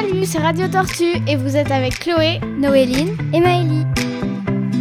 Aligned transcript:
Salut, 0.00 0.24
c'est 0.24 0.38
Radio 0.38 0.66
Tortue 0.66 1.12
et 1.28 1.36
vous 1.36 1.56
êtes 1.56 1.70
avec 1.70 1.98
Chloé, 1.98 2.40
Noéline 2.58 3.14
et 3.34 3.40
Maëlie. 3.40 3.84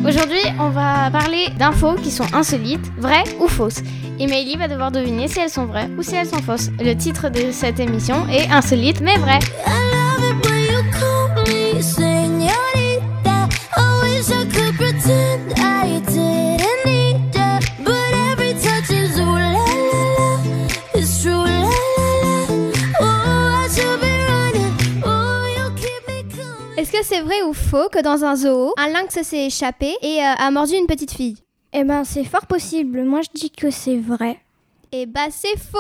Aujourd'hui, 0.08 0.40
on 0.60 0.70
va 0.70 1.12
parler 1.12 1.48
d'infos 1.58 1.96
qui 1.96 2.10
sont 2.10 2.34
insolites, 2.34 2.90
vraies 2.98 3.26
ou 3.42 3.50
fausses. 3.50 3.82
Et 4.18 4.28
Maëlie 4.28 4.56
va 4.56 4.70
devoir 4.70 4.92
deviner 4.92 5.28
si 5.28 5.40
elles 5.40 5.50
sont 5.50 5.66
vraies 5.66 5.90
ou 5.98 6.04
si 6.04 6.16
elles 6.16 6.28
sont 6.28 6.42
fausses. 6.42 6.70
Le 6.80 6.94
titre 6.94 7.28
de 7.28 7.52
cette 7.52 7.82
émission 7.82 8.30
est 8.30 8.50
Insolite 8.50 9.02
mais 9.02 9.18
vrai. 9.18 9.40
Est-ce 26.80 26.94
que 26.94 27.04
c'est 27.04 27.20
vrai 27.20 27.42
ou 27.42 27.52
faux 27.52 27.90
que 27.90 28.02
dans 28.02 28.24
un 28.24 28.38
zoo, 28.38 28.74
un 28.78 28.88
lynx 28.88 29.22
s'est 29.22 29.48
échappé 29.48 29.94
et 30.02 30.24
euh, 30.24 30.34
a 30.38 30.50
mordu 30.50 30.76
une 30.76 30.88
petite 30.88 31.12
fille? 31.12 31.36
Eh 31.74 31.84
ben, 31.84 32.06
c'est 32.06 32.24
fort 32.24 32.46
possible. 32.46 33.04
Moi, 33.04 33.20
je 33.22 33.28
dis 33.38 33.52
que 33.52 33.70
c'est 33.70 33.98
vrai. 33.98 34.40
Eh 34.94 35.06
bah, 35.06 35.28
c'est 35.30 35.58
faux 35.58 35.78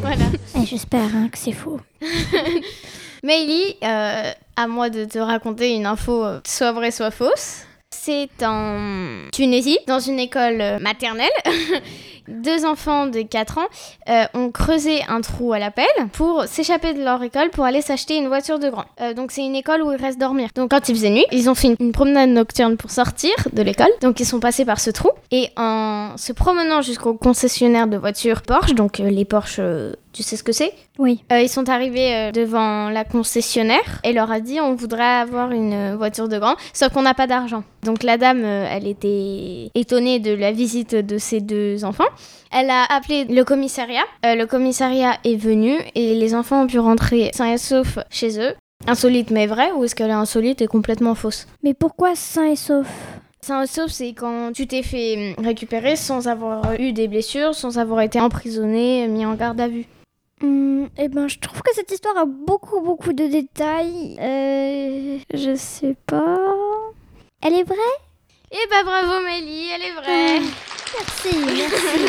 Voilà. 0.00 0.24
Et 0.58 0.64
j'espère 0.64 1.14
hein, 1.14 1.28
que 1.30 1.36
c'est 1.36 1.52
faux. 1.52 1.80
Maëlie, 3.22 3.76
euh, 3.84 4.32
à 4.56 4.66
moi 4.66 4.88
de 4.88 5.04
te 5.04 5.18
raconter 5.18 5.74
une 5.74 5.84
info 5.84 6.24
euh, 6.24 6.40
soit 6.46 6.72
vraie 6.72 6.92
soit 6.92 7.10
fausse. 7.10 7.66
C'est 7.90 8.30
en 8.42 9.28
Tunisie, 9.32 9.80
dans 9.86 10.00
une 10.00 10.18
école 10.18 10.78
maternelle. 10.80 11.28
Deux 12.28 12.64
enfants 12.64 13.06
de 13.06 13.22
4 13.22 13.58
ans 13.58 13.66
euh, 14.08 14.24
ont 14.34 14.50
creusé 14.50 15.00
un 15.08 15.20
trou 15.20 15.52
à 15.52 15.58
la 15.58 15.70
pelle 15.70 15.86
pour 16.12 16.44
s'échapper 16.44 16.94
de 16.94 17.02
leur 17.02 17.22
école 17.22 17.50
pour 17.50 17.64
aller 17.64 17.80
s'acheter 17.80 18.16
une 18.16 18.28
voiture 18.28 18.58
de 18.58 18.68
grand. 18.68 18.84
Euh, 19.00 19.14
donc 19.14 19.32
c'est 19.32 19.44
une 19.44 19.56
école 19.56 19.82
où 19.82 19.92
ils 19.92 20.00
restent 20.00 20.20
dormir. 20.20 20.50
Donc 20.54 20.70
quand 20.70 20.88
il 20.88 20.94
faisait 20.94 21.10
nuit, 21.10 21.26
ils 21.32 21.48
ont 21.48 21.54
fait 21.54 21.68
une, 21.68 21.76
une 21.80 21.92
promenade 21.92 22.30
nocturne 22.30 22.76
pour 22.76 22.90
sortir 22.90 23.32
de 23.52 23.62
l'école. 23.62 23.90
Donc 24.02 24.20
ils 24.20 24.26
sont 24.26 24.40
passés 24.40 24.64
par 24.64 24.80
ce 24.80 24.90
trou 24.90 25.10
et 25.30 25.48
en 25.56 26.16
se 26.16 26.32
promenant 26.32 26.82
jusqu'au 26.82 27.14
concessionnaire 27.14 27.86
de 27.86 27.96
voitures 27.96 28.42
Porsche, 28.42 28.74
donc 28.74 29.00
euh, 29.00 29.08
les 29.08 29.24
Porsche, 29.24 29.60
tu 30.18 30.24
sais 30.24 30.34
ce 30.36 30.42
que 30.42 30.50
c'est 30.50 30.72
Oui. 30.98 31.22
euh, 31.30 31.40
ils 31.40 31.48
sont 31.48 31.68
arrivés 31.68 32.12
euh, 32.12 32.32
devant 32.32 32.90
la 32.90 33.04
concessionnaire 33.04 34.00
et 34.02 34.12
leur 34.12 34.32
a 34.32 34.40
dit 34.40 34.58
on 34.60 34.74
voudrait 34.74 35.04
avoir 35.04 35.52
une 35.52 35.72
euh, 35.72 35.96
voiture 35.96 36.28
de 36.28 36.36
grand, 36.40 36.56
sauf 36.72 36.92
qu'on 36.92 37.02
n'a 37.02 37.14
pas 37.14 37.28
d'argent. 37.28 37.62
Donc 37.84 38.02
la 38.02 38.16
dame, 38.18 38.42
euh, 38.42 38.66
elle 38.68 38.88
était 38.88 39.70
étonnée 39.76 40.18
de 40.18 40.34
la 40.34 40.50
visite 40.50 40.96
de 40.96 41.18
ces 41.18 41.40
deux 41.40 41.84
enfants. 41.84 42.08
Elle 42.50 42.68
a 42.68 42.82
appelé 42.92 43.26
le 43.26 43.44
commissariat. 43.44 44.02
Le 44.24 44.44
commissariat 44.46 45.18
est 45.22 45.36
venu 45.36 45.76
et 45.94 46.16
les 46.16 46.34
enfants 46.34 46.64
ont 46.64 46.66
pu 46.66 46.80
rentrer 46.80 47.30
sains 47.32 47.52
et 47.52 47.58
saufs 47.58 48.00
chez 48.10 48.40
eux. 48.40 48.56
Insolite 48.88 49.30
mais 49.30 49.46
vrai 49.46 49.70
ou 49.70 49.84
est-ce 49.84 49.94
qu'elle 49.94 50.10
est 50.10 50.14
insolite 50.14 50.60
et 50.62 50.66
complètement 50.66 51.14
fausse 51.14 51.46
Mais 51.62 51.74
pourquoi 51.74 52.16
sain 52.16 52.46
et 52.50 52.56
sauf 52.56 52.88
Sain 53.40 53.62
et 53.62 53.66
sauf, 53.68 53.92
c'est 53.92 54.14
quand 54.14 54.50
tu 54.52 54.66
t'es 54.66 54.82
fait 54.82 55.36
récupérer 55.38 55.94
sans 55.94 56.26
avoir 56.26 56.74
eu 56.80 56.92
des 56.92 57.06
blessures, 57.06 57.54
sans 57.54 57.78
avoir 57.78 58.00
été 58.00 58.18
emprisonné, 58.20 59.06
mis 59.06 59.24
en 59.24 59.34
garde 59.36 59.60
à 59.60 59.68
vue. 59.68 59.86
Hmm, 60.40 60.86
Eh 60.96 61.08
ben, 61.08 61.28
je 61.28 61.38
trouve 61.38 61.62
que 61.62 61.74
cette 61.74 61.90
histoire 61.90 62.16
a 62.16 62.24
beaucoup, 62.24 62.80
beaucoup 62.80 63.12
de 63.12 63.26
détails. 63.26 64.16
Euh, 64.20 65.18
je 65.34 65.54
sais 65.56 65.96
pas. 66.06 66.36
Elle 67.42 67.54
est 67.54 67.64
vraie? 67.64 67.76
Eh 68.50 68.66
bah 68.70 68.82
bravo 68.82 69.22
Mélie, 69.24 69.68
elle 69.74 69.82
est 69.82 69.92
vraie 69.92 70.40
Merci, 70.40 71.36
merci. 71.38 72.06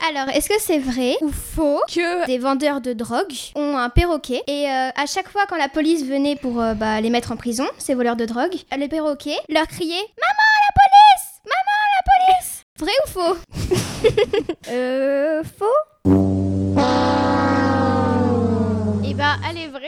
Alors, 0.08 0.28
est-ce 0.34 0.48
que 0.48 0.58
c'est 0.60 0.78
vrai 0.78 1.16
ou 1.20 1.30
faux 1.30 1.80
que 1.92 2.24
des 2.26 2.38
vendeurs 2.38 2.80
de 2.80 2.92
drogue 2.92 3.34
ont 3.56 3.76
un 3.76 3.90
perroquet 3.90 4.42
et 4.46 4.66
euh, 4.70 4.90
à 4.96 5.06
chaque 5.06 5.28
fois 5.28 5.44
quand 5.48 5.56
la 5.56 5.68
police 5.68 6.04
venait 6.04 6.36
pour 6.36 6.60
euh, 6.62 6.74
bah, 6.74 7.00
les 7.00 7.10
mettre 7.10 7.32
en 7.32 7.36
prison, 7.36 7.66
ces 7.78 7.94
voleurs 7.94 8.16
de 8.16 8.24
drogue, 8.24 8.54
le 8.72 8.86
perroquet 8.86 9.36
leur 9.48 9.66
criait 9.66 9.94
Maman 9.96 10.48
la 10.64 10.72
police 10.80 11.42
Maman 11.44 11.78
la 11.96 12.02
police 12.38 12.64
Vrai 12.78 12.92
ou 13.04 13.08
faux? 13.10 13.36
euh, 14.68 15.42
faux 15.58 15.64
Eh 19.04 19.14
bah 19.14 19.36
elle 19.48 19.58
est 19.58 19.68
vraie 19.68 19.80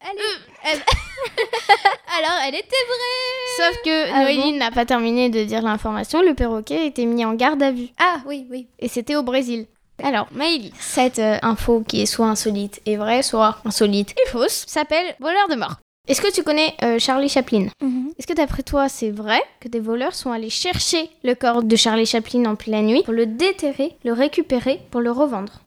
Elle 0.00 0.16
est- 0.18 0.72
elle- 0.72 0.82
Alors, 2.18 2.38
elle 2.46 2.54
était 2.54 2.84
vraie 2.86 3.56
Sauf 3.56 3.76
que 3.84 4.12
Ah 4.12 4.22
Noéline 4.22 4.58
n'a 4.58 4.70
pas 4.70 4.84
terminé 4.86 5.28
de 5.30 5.44
dire 5.44 5.62
l'information, 5.62 6.22
le 6.22 6.34
perroquet 6.34 6.86
été 6.86 7.04
mis 7.06 7.24
en 7.24 7.34
garde 7.34 7.62
à 7.62 7.70
vue. 7.72 7.88
Ah 7.98 8.18
oui, 8.26 8.46
oui. 8.50 8.68
Et 8.78 8.88
c'était 8.88 9.16
au 9.16 9.22
Brésil. 9.22 9.66
Alors, 10.02 10.28
Maëlie, 10.32 10.72
cette 10.78 11.18
euh, 11.18 11.38
info 11.42 11.82
qui 11.86 12.00
est 12.02 12.06
soit 12.06 12.26
insolite 12.26 12.80
et 12.86 12.96
vraie, 12.96 13.22
soit 13.22 13.58
insolite 13.64 14.14
et 14.24 14.28
fausse, 14.28 14.64
s'appelle 14.68 15.14
voleur 15.20 15.48
de 15.48 15.56
mort. 15.56 15.74
Est-ce 16.08 16.22
que 16.22 16.32
tu 16.32 16.42
connais 16.42 16.72
euh, 16.82 16.98
Charlie 16.98 17.28
Chaplin? 17.28 17.66
Mhm. 17.82 18.12
Est-ce 18.18 18.26
que 18.26 18.32
d'après 18.32 18.62
toi, 18.62 18.88
c'est 18.88 19.10
vrai 19.10 19.42
que 19.60 19.68
des 19.68 19.78
voleurs 19.78 20.14
sont 20.14 20.32
allés 20.32 20.48
chercher 20.48 21.10
le 21.22 21.34
corps 21.34 21.62
de 21.62 21.76
Charlie 21.76 22.06
Chaplin 22.06 22.46
en 22.46 22.56
pleine 22.56 22.86
nuit 22.86 23.02
pour 23.04 23.12
le 23.12 23.26
déterrer, 23.26 23.94
le 24.06 24.14
récupérer, 24.14 24.80
pour 24.90 25.02
le 25.02 25.10
revendre? 25.10 25.60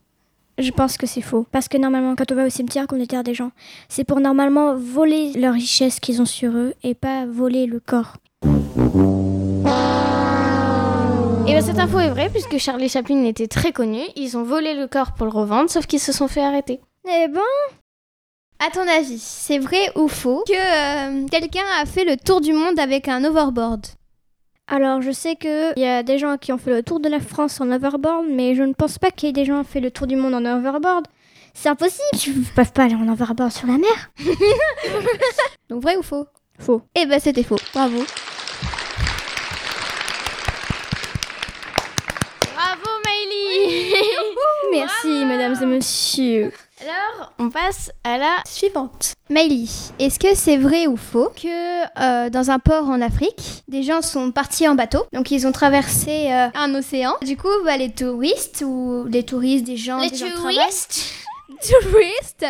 Je 0.58 0.72
pense 0.72 0.96
que 0.96 1.06
c'est 1.06 1.20
faux. 1.20 1.46
Parce 1.52 1.68
que 1.68 1.78
normalement, 1.78 2.16
quand 2.16 2.32
on 2.32 2.34
va 2.34 2.44
au 2.44 2.50
cimetière, 2.50 2.88
qu'on 2.88 2.98
déterre 2.98 3.22
des 3.22 3.34
gens, 3.34 3.52
c'est 3.88 4.02
pour 4.02 4.18
normalement 4.18 4.74
voler 4.74 5.32
leurs 5.34 5.54
richesses 5.54 6.00
qu'ils 6.00 6.20
ont 6.20 6.26
sur 6.26 6.50
eux 6.56 6.74
et 6.82 6.94
pas 6.94 7.24
voler 7.24 7.66
le 7.66 7.78
corps. 7.78 8.16
Et 11.46 11.52
bien 11.52 11.60
cette 11.60 11.78
info 11.78 12.00
est 12.00 12.10
vraie 12.10 12.30
puisque 12.30 12.58
Charlie 12.58 12.88
Chaplin 12.88 13.22
était 13.24 13.46
très 13.46 13.70
connu, 13.70 14.00
ils 14.16 14.36
ont 14.36 14.42
volé 14.42 14.74
le 14.74 14.88
corps 14.88 15.12
pour 15.12 15.26
le 15.26 15.32
revendre, 15.32 15.70
sauf 15.70 15.86
qu'ils 15.86 16.00
se 16.00 16.12
sont 16.12 16.26
fait 16.26 16.42
arrêter. 16.42 16.80
Eh 17.06 17.28
ben, 17.28 17.40
À 18.64 18.70
ton 18.70 18.86
avis, 18.86 19.18
c'est 19.18 19.58
vrai 19.58 19.90
ou 19.96 20.06
faux 20.06 20.44
que 20.46 20.52
euh, 20.52 21.26
quelqu'un 21.28 21.64
a 21.80 21.84
fait 21.84 22.04
le 22.04 22.16
tour 22.16 22.40
du 22.40 22.52
monde 22.52 22.78
avec 22.78 23.08
un 23.08 23.24
overboard? 23.24 23.84
Alors 24.68 25.02
je 25.02 25.10
sais 25.10 25.34
qu'il 25.34 25.72
y 25.78 25.84
a 25.84 26.04
des 26.04 26.16
gens 26.16 26.36
qui 26.36 26.52
ont 26.52 26.58
fait 26.58 26.70
le 26.70 26.84
tour 26.84 27.00
de 27.00 27.08
la 27.08 27.18
France 27.18 27.60
en 27.60 27.72
overboard, 27.72 28.26
mais 28.30 28.54
je 28.54 28.62
ne 28.62 28.72
pense 28.72 28.98
pas 28.98 29.10
qu'il 29.10 29.26
y 29.26 29.30
ait 29.30 29.32
des 29.32 29.44
gens 29.44 29.54
qui 29.54 29.60
ont 29.68 29.72
fait 29.72 29.80
le 29.80 29.90
tour 29.90 30.06
du 30.06 30.14
monde 30.14 30.34
en 30.34 30.44
overboard. 30.44 31.08
C'est 31.54 31.70
impossible, 31.70 32.04
ils 32.24 32.44
peuvent 32.54 32.72
pas 32.72 32.84
aller 32.84 32.94
en 32.94 33.08
overboard 33.08 33.50
sur 33.50 33.66
la 33.66 33.78
mer. 33.78 34.12
Donc 35.68 35.82
vrai 35.82 35.96
ou 35.96 36.02
faux? 36.04 36.26
Faux. 36.60 36.82
Eh 36.94 37.04
ben 37.06 37.18
c'était 37.18 37.42
faux. 37.42 37.58
Bravo. 37.74 38.04
Bravo 42.54 42.90
Maëlie 43.04 43.92
Merci, 44.72 45.24
mesdames 45.24 45.56
et 45.60 45.66
messieurs. 45.66 46.52
Alors, 46.82 47.32
on 47.38 47.48
passe 47.50 47.92
à 48.02 48.18
la 48.18 48.36
suivante. 48.46 49.12
Maëlie, 49.30 49.90
est-ce 50.00 50.18
que 50.18 50.34
c'est 50.34 50.56
vrai 50.56 50.86
ou 50.88 50.96
faux 50.96 51.30
que 51.40 51.46
euh, 52.00 52.28
dans 52.30 52.50
un 52.50 52.58
port 52.58 52.88
en 52.88 53.00
Afrique, 53.00 53.62
des 53.68 53.82
gens 53.82 54.02
sont 54.02 54.32
partis 54.32 54.66
en 54.68 54.74
bateau, 54.74 55.04
donc 55.12 55.30
ils 55.30 55.46
ont 55.46 55.52
traversé 55.52 56.32
euh, 56.32 56.48
un 56.54 56.74
océan. 56.74 57.14
Du 57.22 57.36
coup, 57.36 57.48
bah, 57.64 57.76
les 57.76 57.90
touristes 57.92 58.64
ou 58.66 59.04
les 59.08 59.22
touristes, 59.24 59.64
des 59.64 59.76
gens, 59.76 60.00
des 60.00 60.08
gens 60.08 60.26
qui 60.26 60.32
travaillent- 60.32 60.56
touristes? 61.82 62.46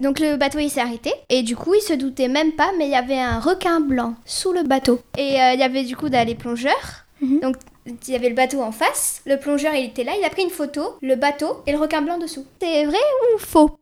Donc 0.00 0.18
le 0.18 0.36
bateau 0.36 0.58
il 0.58 0.70
s'est 0.70 0.80
arrêté 0.80 1.12
et 1.28 1.42
du 1.42 1.54
coup 1.54 1.74
il 1.74 1.82
se 1.82 1.92
doutait 1.92 2.28
même 2.28 2.52
pas, 2.52 2.70
mais 2.78 2.86
il 2.86 2.90
y 2.90 2.96
avait 2.96 3.18
un 3.20 3.38
requin 3.38 3.80
blanc 3.80 4.14
sous 4.24 4.52
le 4.52 4.62
bateau 4.62 5.00
et 5.18 5.40
euh, 5.40 5.52
il 5.52 5.60
y 5.60 5.62
avait 5.62 5.84
du 5.84 5.96
coup 5.96 6.06
les 6.06 6.34
plongeurs. 6.34 7.04
Mhm. 7.20 7.40
Donc 7.40 7.56
il 7.86 8.12
y 8.12 8.16
avait 8.16 8.28
le 8.28 8.34
bateau 8.34 8.62
en 8.62 8.72
face, 8.72 9.20
le 9.26 9.38
plongeur 9.38 9.74
il 9.74 9.84
était 9.86 10.04
là, 10.04 10.12
il 10.18 10.24
a 10.24 10.30
pris 10.30 10.42
une 10.42 10.50
photo, 10.50 10.96
le 11.02 11.16
bateau 11.16 11.62
et 11.66 11.72
le 11.72 11.78
requin 11.78 12.02
blanc 12.02 12.18
dessous. 12.18 12.46
C'est 12.60 12.84
vrai 12.84 12.98
ou 13.34 13.38
faux 13.38 13.78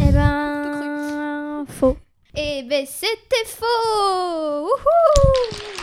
Eh 0.00 0.12
ben, 0.12 1.64
faux. 1.68 1.96
Eh 2.36 2.62
ben 2.62 2.86
c'était 2.86 3.46
faux 3.46 3.66
Wouhou 4.62 5.79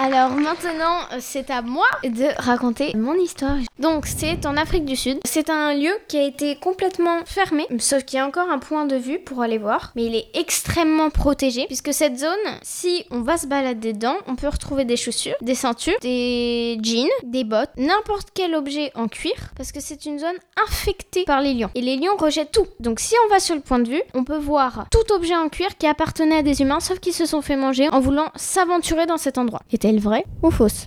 Alors 0.00 0.30
maintenant, 0.30 1.00
c'est 1.18 1.50
à 1.50 1.60
moi 1.60 1.88
de 2.04 2.40
raconter 2.40 2.94
mon 2.94 3.14
histoire. 3.14 3.56
Donc 3.80 4.06
c'est 4.06 4.46
en 4.46 4.56
Afrique 4.56 4.84
du 4.84 4.94
Sud. 4.94 5.18
C'est 5.24 5.50
un 5.50 5.74
lieu 5.74 5.90
qui 6.06 6.16
a 6.18 6.22
été 6.22 6.54
complètement 6.54 7.24
fermé, 7.26 7.66
sauf 7.80 8.04
qu'il 8.04 8.18
y 8.18 8.22
a 8.22 8.26
encore 8.26 8.48
un 8.48 8.60
point 8.60 8.86
de 8.86 8.94
vue 8.94 9.18
pour 9.18 9.42
aller 9.42 9.58
voir, 9.58 9.90
mais 9.96 10.04
il 10.04 10.14
est 10.14 10.28
extrêmement 10.34 11.10
protégé 11.10 11.66
puisque 11.66 11.92
cette 11.92 12.16
zone, 12.16 12.30
si 12.62 13.06
on 13.10 13.22
va 13.22 13.38
se 13.38 13.48
balader 13.48 13.92
dedans, 13.92 14.14
on 14.28 14.36
peut 14.36 14.46
retrouver 14.46 14.84
des 14.84 14.96
chaussures, 14.96 15.34
des 15.40 15.56
ceintures, 15.56 15.98
des 16.00 16.78
jeans, 16.80 17.08
des 17.24 17.42
bottes, 17.42 17.70
n'importe 17.76 18.28
quel 18.32 18.54
objet 18.54 18.92
en 18.94 19.08
cuir 19.08 19.34
parce 19.56 19.72
que 19.72 19.80
c'est 19.80 20.06
une 20.06 20.20
zone 20.20 20.36
infectée 20.64 21.24
par 21.24 21.40
les 21.40 21.54
lions. 21.54 21.70
Et 21.74 21.80
les 21.80 21.96
lions 21.96 22.16
rejettent 22.16 22.52
tout. 22.52 22.66
Donc 22.78 23.00
si 23.00 23.16
on 23.26 23.30
va 23.30 23.40
sur 23.40 23.56
le 23.56 23.62
point 23.62 23.80
de 23.80 23.88
vue, 23.88 24.02
on 24.14 24.22
peut 24.22 24.38
voir 24.38 24.86
tout 24.92 25.12
objet 25.12 25.34
en 25.34 25.48
cuir 25.48 25.76
qui 25.76 25.88
appartenait 25.88 26.38
à 26.38 26.42
des 26.42 26.62
humains 26.62 26.78
sauf 26.78 27.00
qu'ils 27.00 27.14
se 27.14 27.26
sont 27.26 27.42
fait 27.42 27.56
manger 27.56 27.88
en 27.90 27.98
voulant 27.98 28.30
s'aventurer 28.36 29.06
dans 29.06 29.18
cet 29.18 29.38
endroit. 29.38 29.62
Est-elle 29.88 30.00
vraie 30.00 30.26
ou 30.42 30.50
fausse 30.50 30.86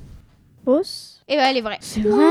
Fausse. 0.64 1.24
Eh 1.28 1.36
ben 1.36 1.50
elle 1.50 1.58
est 1.58 1.62
vraie. 1.62 1.80
C'est 1.80 2.02
vrai 2.02 2.24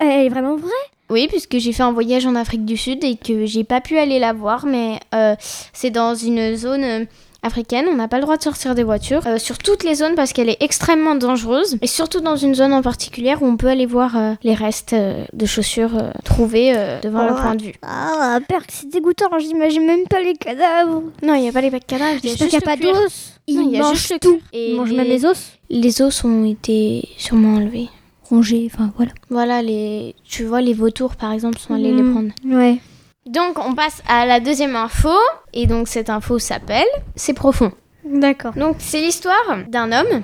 Elle 0.00 0.24
est 0.24 0.28
vraiment 0.30 0.56
vraie? 0.56 0.70
Oui, 1.10 1.28
puisque 1.28 1.58
j'ai 1.58 1.74
fait 1.74 1.82
un 1.82 1.92
voyage 1.92 2.24
en 2.24 2.34
Afrique 2.34 2.64
du 2.64 2.78
Sud 2.78 3.04
et 3.04 3.16
que 3.16 3.44
j'ai 3.44 3.64
pas 3.64 3.82
pu 3.82 3.98
aller 3.98 4.18
la 4.18 4.32
voir, 4.32 4.64
mais 4.64 4.98
euh, 5.14 5.36
c'est 5.74 5.90
dans 5.90 6.14
une 6.14 6.56
zone 6.56 6.84
euh, 6.84 7.04
africaine, 7.44 7.86
on 7.90 7.94
n'a 7.94 8.08
pas 8.08 8.16
le 8.16 8.22
droit 8.22 8.36
de 8.36 8.42
sortir 8.42 8.74
des 8.74 8.82
voitures 8.82 9.22
euh, 9.26 9.38
sur 9.38 9.58
toutes 9.58 9.84
les 9.84 9.94
zones 9.94 10.14
parce 10.16 10.32
qu'elle 10.32 10.48
est 10.48 10.56
extrêmement 10.60 11.14
dangereuse 11.14 11.76
et 11.82 11.86
surtout 11.86 12.20
dans 12.20 12.36
une 12.36 12.54
zone 12.54 12.72
en 12.72 12.82
particulier 12.82 13.34
où 13.40 13.44
on 13.46 13.56
peut 13.56 13.68
aller 13.68 13.86
voir 13.86 14.16
euh, 14.16 14.34
les 14.42 14.54
restes 14.54 14.92
euh, 14.94 15.24
de 15.32 15.46
chaussures 15.46 15.92
trouvés 16.24 16.72
euh, 16.76 17.00
devant 17.00 17.24
le 17.26 17.32
Oh. 17.32 17.40
point 17.40 17.54
de 17.54 17.62
vue. 17.62 17.74
Ah, 17.82 18.38
père, 18.48 18.62
c'est 18.68 18.88
dégoûtant, 18.88 19.26
j'imagine 19.38 19.86
même 19.86 20.06
pas 20.08 20.20
les 20.20 20.34
cadavres. 20.34 21.02
Non, 21.22 21.34
il 21.34 21.42
n'y 21.42 21.48
a 21.48 21.52
pas 21.52 21.60
les 21.60 21.70
cadavres, 21.70 22.18
il 22.22 22.30
y 22.30 22.32
a 22.32 22.36
juste 22.36 22.50
n'y 22.50 22.56
a 22.56 22.60
le 22.60 22.64
pas 22.64 22.76
d'os. 22.76 23.30
Ils 23.46 23.60
y 23.74 23.78
mangent 23.78 24.12
tout. 24.20 24.40
Et 24.52 24.70
Ils 24.70 24.76
mangent 24.76 24.92
même 24.92 25.06
les 25.06 25.24
os. 25.26 25.52
Les 25.70 26.00
os 26.02 26.24
ont 26.24 26.44
été 26.44 27.08
sûrement 27.18 27.56
enlevés. 27.56 27.88
Rongés, 28.30 28.70
enfin 28.72 28.90
voilà. 28.96 29.12
Voilà, 29.28 29.60
les, 29.60 30.14
tu 30.24 30.44
vois, 30.44 30.62
les 30.62 30.72
vautours 30.72 31.14
par 31.16 31.32
exemple 31.32 31.58
sont 31.58 31.74
allés 31.74 31.92
les 31.92 32.02
Mhm. 32.02 32.12
prendre. 32.12 32.30
Ouais. 32.58 32.78
Donc 33.26 33.58
on 33.58 33.74
passe 33.74 34.02
à 34.06 34.26
la 34.26 34.40
deuxième 34.40 34.76
info, 34.76 35.14
et 35.52 35.66
donc 35.66 35.88
cette 35.88 36.10
info 36.10 36.38
s'appelle 36.38 36.86
C'est 37.16 37.32
profond. 37.32 37.72
D'accord. 38.04 38.52
Donc 38.52 38.76
c'est 38.80 39.00
l'histoire 39.00 39.34
d'un 39.68 39.90
homme. 39.92 40.22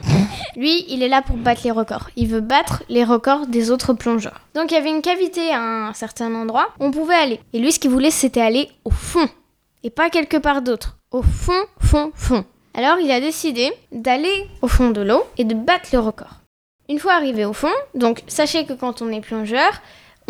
Lui, 0.56 0.85
il 0.88 1.02
est 1.02 1.08
là 1.08 1.23
pour 1.23 1.37
battre 1.37 1.62
les 1.64 1.70
records. 1.70 2.11
Il 2.17 2.29
veut 2.29 2.41
battre 2.43 2.82
les 2.91 3.05
records 3.05 3.47
des 3.47 3.70
autres 3.70 3.94
plongeurs. 3.94 4.43
Donc 4.55 4.70
il 4.70 4.75
y 4.75 4.76
avait 4.76 4.91
une 4.91 5.00
cavité 5.00 5.50
à 5.50 5.61
un 5.61 5.94
certain 5.94 6.35
endroit, 6.35 6.69
on 6.79 6.91
pouvait 6.91 7.14
aller. 7.14 7.41
Et 7.55 7.58
lui, 7.58 7.73
ce 7.73 7.79
qu'il 7.79 7.91
voulait, 7.91 8.11
c'était 8.11 8.43
aller 8.43 8.69
au 8.85 8.91
fond, 8.91 9.29
et 9.82 9.91
pas 9.91 10.11
quelque 10.11 10.37
part 10.37 10.61
d'autre. 10.61 10.99
Au 11.11 11.23
fond, 11.23 11.64
fond, 11.81 12.12
fond. 12.14 12.44
Alors 12.75 12.99
il 12.99 13.11
a 13.11 13.20
décidé 13.20 13.73
d'aller 13.93 14.47
au 14.61 14.69
fond 14.69 14.91
de 14.91 15.00
l'eau 15.00 15.25
et 15.38 15.44
de 15.44 15.55
battre 15.55 15.88
le 15.93 16.00
record. 16.00 16.37
Une 16.88 16.99
fois 16.99 17.14
arrivé 17.14 17.44
au 17.44 17.52
fond, 17.52 17.73
donc 17.94 18.23
sachez 18.26 18.67
que 18.67 18.73
quand 18.75 19.00
on 19.00 19.11
est 19.11 19.20
plongeur, 19.20 19.81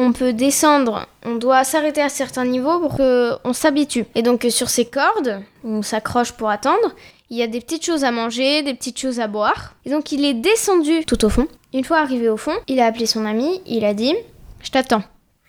on 0.01 0.13
peut 0.13 0.33
descendre, 0.33 1.07
on 1.27 1.35
doit 1.35 1.63
s'arrêter 1.63 2.01
à 2.01 2.09
certains 2.09 2.47
niveaux 2.47 2.81
pour 2.81 2.97
qu'on 2.97 3.53
s'habitue. 3.53 4.07
Et 4.15 4.23
donc 4.23 4.47
euh, 4.47 4.51
sur 4.51 4.71
ces 4.71 4.87
cordes, 4.87 5.43
on 5.63 5.83
s'accroche 5.83 6.33
pour 6.33 6.49
attendre, 6.49 6.95
il 7.29 7.37
y 7.37 7.43
a 7.43 7.47
des 7.47 7.61
petites 7.61 7.85
choses 7.85 8.03
à 8.03 8.11
manger, 8.11 8.63
des 8.63 8.73
petites 8.73 8.99
choses 8.99 9.21
à 9.21 9.27
boire. 9.27 9.75
Et 9.85 9.91
donc 9.91 10.11
il 10.11 10.25
est 10.25 10.35
descendu 10.35 11.05
tout 11.05 11.23
au 11.25 11.29
fond. 11.29 11.47
Une 11.75 11.85
fois 11.85 11.99
arrivé 11.99 12.31
au 12.31 12.39
fond, 12.39 12.55
il 12.67 12.81
a 12.81 12.87
appelé 12.87 13.05
son 13.05 13.27
ami, 13.27 13.61
il 13.67 13.85
a 13.85 13.93
dit 13.93 14.15
Je 14.63 14.71
t'attends. 14.71 15.03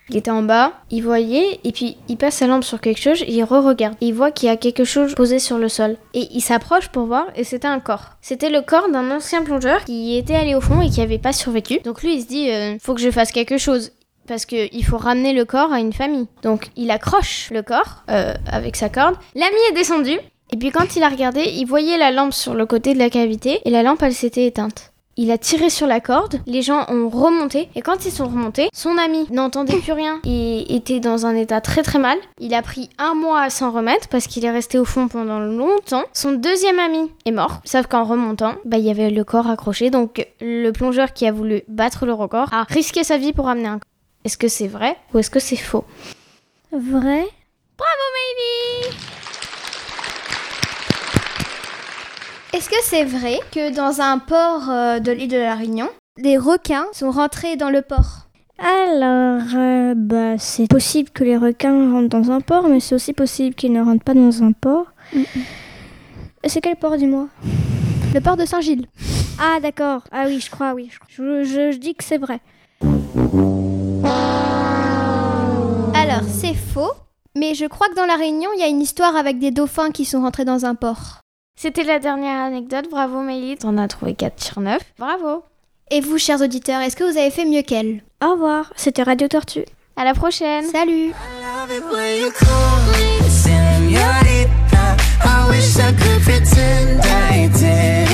Il 0.09 0.17
était 0.17 0.31
en 0.31 0.43
bas, 0.43 0.73
il 0.89 1.03
voyait, 1.03 1.61
et 1.63 1.71
puis 1.71 1.95
il 2.09 2.17
passe 2.17 2.35
sa 2.35 2.47
lampe 2.47 2.65
sur 2.65 2.81
quelque 2.81 2.99
chose, 2.99 3.23
il 3.25 3.41
re-regarde. 3.45 3.95
Il 4.01 4.13
voit 4.13 4.31
qu'il 4.31 4.49
y 4.49 4.51
a 4.51 4.57
quelque 4.57 4.83
chose 4.83 5.15
posé 5.15 5.39
sur 5.39 5.57
le 5.57 5.69
sol. 5.69 5.95
Et 6.13 6.27
il 6.33 6.41
s'approche 6.41 6.89
pour 6.89 7.05
voir, 7.05 7.27
et 7.37 7.45
c'était 7.45 7.69
un 7.69 7.79
corps. 7.79 8.17
C'était 8.19 8.49
le 8.49 8.61
corps 8.61 8.89
d'un 8.91 9.09
ancien 9.09 9.41
plongeur 9.43 9.85
qui 9.85 10.17
était 10.17 10.35
allé 10.35 10.53
au 10.53 10.59
fond 10.59 10.81
et 10.81 10.89
qui 10.89 10.99
avait 10.99 11.17
pas 11.17 11.31
survécu. 11.31 11.79
Donc 11.85 12.03
lui, 12.03 12.15
il 12.15 12.21
se 12.21 12.27
dit 12.27 12.51
euh, 12.51 12.77
Faut 12.81 12.93
que 12.93 12.99
je 12.99 13.09
fasse 13.09 13.31
quelque 13.31 13.57
chose 13.57 13.91
parce 14.31 14.45
qu'il 14.45 14.85
faut 14.85 14.97
ramener 14.97 15.33
le 15.33 15.43
corps 15.43 15.73
à 15.73 15.81
une 15.81 15.91
famille. 15.91 16.25
Donc 16.41 16.69
il 16.77 16.89
accroche 16.89 17.49
le 17.51 17.63
corps 17.63 18.05
euh, 18.09 18.33
avec 18.49 18.77
sa 18.77 18.87
corde. 18.87 19.15
L'ami 19.35 19.57
est 19.69 19.73
descendu. 19.73 20.17
Et 20.53 20.57
puis 20.57 20.71
quand 20.71 20.95
il 20.95 21.03
a 21.03 21.09
regardé, 21.09 21.41
il 21.41 21.65
voyait 21.65 21.97
la 21.97 22.11
lampe 22.11 22.31
sur 22.31 22.53
le 22.53 22.65
côté 22.65 22.93
de 22.93 22.99
la 22.99 23.09
cavité 23.09 23.59
et 23.65 23.69
la 23.69 23.83
lampe 23.83 24.01
elle 24.03 24.13
s'était 24.13 24.45
éteinte. 24.45 24.93
Il 25.17 25.31
a 25.31 25.37
tiré 25.37 25.69
sur 25.69 25.85
la 25.85 25.99
corde, 25.99 26.39
les 26.47 26.61
gens 26.61 26.85
ont 26.87 27.09
remonté 27.09 27.67
et 27.75 27.81
quand 27.81 28.05
ils 28.05 28.11
sont 28.11 28.27
remontés, 28.27 28.69
son 28.73 28.97
ami 28.97 29.27
n'entendait 29.31 29.79
plus 29.79 29.91
rien 29.91 30.21
et 30.25 30.77
était 30.77 31.01
dans 31.01 31.25
un 31.25 31.35
état 31.35 31.59
très 31.59 31.83
très 31.83 31.99
mal. 31.99 32.17
Il 32.39 32.53
a 32.53 32.61
pris 32.61 32.89
un 32.99 33.13
mois 33.13 33.41
à 33.41 33.49
s'en 33.49 33.71
remettre 33.71 34.07
parce 34.07 34.27
qu'il 34.27 34.45
est 34.45 34.51
resté 34.51 34.79
au 34.79 34.85
fond 34.85 35.09
pendant 35.09 35.39
longtemps. 35.39 36.03
Son 36.13 36.31
deuxième 36.31 36.79
ami 36.79 37.11
est 37.25 37.31
mort, 37.31 37.59
sauf 37.65 37.87
qu'en 37.87 38.05
remontant, 38.05 38.53
bah, 38.63 38.77
il 38.77 38.85
y 38.85 38.91
avait 38.91 39.09
le 39.09 39.25
corps 39.25 39.49
accroché 39.49 39.89
donc 39.89 40.25
le 40.39 40.71
plongeur 40.71 41.11
qui 41.11 41.27
a 41.27 41.33
voulu 41.33 41.63
battre 41.67 42.05
le 42.05 42.13
record 42.13 42.47
a 42.53 42.63
risqué 42.63 43.03
sa 43.03 43.17
vie 43.17 43.33
pour 43.33 43.49
amener 43.49 43.67
un 43.67 43.79
corps. 43.79 43.90
Est-ce 44.23 44.37
que 44.37 44.47
c'est 44.47 44.67
vrai 44.67 44.95
ou 45.13 45.19
est-ce 45.19 45.29
que 45.29 45.39
c'est 45.39 45.55
faux 45.55 45.85
Vrai 46.71 47.25
Bravo 47.77 48.07
Maybe 48.17 48.93
Est-ce 52.53 52.69
que 52.69 52.75
c'est 52.83 53.05
vrai 53.05 53.39
que 53.51 53.73
dans 53.73 54.01
un 54.01 54.19
port 54.19 54.69
euh, 54.69 54.99
de 54.99 55.11
l'île 55.11 55.29
de 55.29 55.37
la 55.37 55.55
Réunion, 55.55 55.89
des 56.21 56.37
requins 56.37 56.85
sont 56.93 57.09
rentrés 57.11 57.55
dans 57.55 57.69
le 57.69 57.81
port? 57.81 58.27
Alors, 58.59 59.41
euh, 59.55 59.93
bah, 59.95 60.37
c'est 60.37 60.67
possible 60.67 61.09
que 61.09 61.23
les 61.23 61.37
requins 61.37 61.91
rentrent 61.91 62.09
dans 62.09 62.29
un 62.29 62.41
port, 62.41 62.67
mais 62.67 62.79
c'est 62.79 62.93
aussi 62.93 63.13
possible 63.13 63.55
qu'ils 63.55 63.71
ne 63.73 63.81
rentrent 63.81 64.03
pas 64.03 64.13
dans 64.13 64.43
un 64.43 64.51
port. 64.51 64.85
C'est 66.45 66.61
quel 66.61 66.75
port, 66.75 66.97
dis-moi? 66.97 67.27
Le 68.13 68.19
port 68.21 68.37
de 68.37 68.45
Saint-Gilles. 68.45 68.85
Ah, 69.39 69.59
d'accord. 69.61 70.03
Ah 70.11 70.25
oui, 70.27 70.39
je 70.39 70.51
crois, 70.51 70.73
oui. 70.73 70.91
Je, 71.07 71.43
je- 71.43 71.71
je 71.71 71.77
dis 71.77 71.95
que 71.95 72.03
c'est 72.03 72.17
vrai. 72.19 72.39
Alors, 76.21 76.33
c'est 76.39 76.53
faux, 76.53 76.93
mais 77.35 77.55
je 77.55 77.65
crois 77.65 77.89
que 77.89 77.95
dans 77.95 78.05
la 78.05 78.15
Réunion, 78.15 78.51
il 78.55 78.59
y 78.59 78.63
a 78.63 78.67
une 78.67 78.81
histoire 78.81 79.15
avec 79.15 79.39
des 79.39 79.49
dauphins 79.49 79.89
qui 79.89 80.05
sont 80.05 80.21
rentrés 80.21 80.45
dans 80.45 80.65
un 80.65 80.75
port. 80.75 81.21
C'était 81.59 81.83
la 81.83 81.97
dernière 81.97 82.41
anecdote, 82.41 82.85
bravo 82.91 83.21
Mayli, 83.21 83.57
t'en 83.57 83.75
as 83.79 83.87
trouvé 83.87 84.13
4 84.13 84.39
sur 84.39 84.59
9. 84.59 84.79
Bravo 84.99 85.43
Et 85.89 85.99
vous, 85.99 86.19
chers 86.19 86.39
auditeurs, 86.41 86.79
est-ce 86.81 86.95
que 86.95 87.03
vous 87.03 87.17
avez 87.17 87.31
fait 87.31 87.45
mieux 87.45 87.63
qu'elle? 87.63 88.03
Au 88.23 88.33
revoir. 88.33 88.71
C'était 88.75 89.01
Radio 89.01 89.27
Tortue. 89.27 89.65
À 89.95 90.03
la 90.03 90.13
prochaine 90.13 90.65
Salut. 90.65 91.11
I 95.23 95.49
wish 95.49 95.77
I 95.77 95.91
could 95.93 96.21
pretend 96.21 97.01
I 97.03 97.49
did. 97.57 98.10